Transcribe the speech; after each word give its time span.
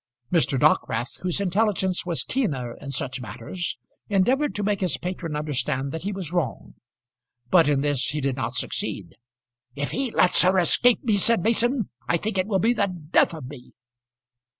Mr. 0.31 0.57
Dockwrath, 0.59 1.19
whose 1.21 1.39
intelligence 1.39 2.07
was 2.07 2.23
keener 2.23 2.73
in 2.81 2.91
such 2.91 3.21
matters, 3.21 3.77
endeavoured 4.09 4.55
to 4.55 4.63
make 4.63 4.81
his 4.81 4.97
patron 4.97 5.35
understand 5.35 5.91
that 5.91 6.01
he 6.01 6.11
was 6.11 6.31
wrong; 6.31 6.73
but 7.51 7.69
in 7.69 7.81
this 7.81 8.05
he 8.07 8.19
did 8.19 8.35
not 8.35 8.55
succeed. 8.55 9.15
"If 9.75 9.91
he 9.91 10.09
lets 10.09 10.41
her 10.41 10.57
escape 10.57 11.03
me," 11.03 11.17
said 11.17 11.43
Mason, 11.43 11.89
"I 12.07 12.17
think 12.17 12.39
it 12.39 12.47
will 12.47 12.57
be 12.57 12.73
the 12.73 12.87
death 12.87 13.35
of 13.35 13.45
me." 13.45 13.73